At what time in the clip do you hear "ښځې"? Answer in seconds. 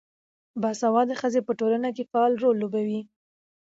1.21-1.41